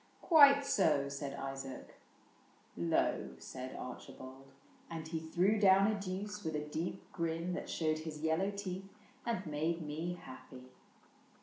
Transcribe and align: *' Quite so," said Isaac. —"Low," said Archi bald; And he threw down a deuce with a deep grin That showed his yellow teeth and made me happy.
*' 0.15 0.19
Quite 0.23 0.65
so," 0.65 1.09
said 1.09 1.35
Isaac. 1.37 1.93
—"Low," 2.75 3.35
said 3.37 3.75
Archi 3.75 4.13
bald; 4.13 4.47
And 4.89 5.07
he 5.07 5.19
threw 5.19 5.59
down 5.59 5.85
a 5.91 5.93
deuce 5.99 6.43
with 6.43 6.55
a 6.55 6.59
deep 6.67 7.03
grin 7.11 7.53
That 7.53 7.69
showed 7.69 7.99
his 7.99 8.21
yellow 8.21 8.49
teeth 8.49 8.89
and 9.27 9.45
made 9.45 9.83
me 9.83 10.15
happy. 10.23 10.69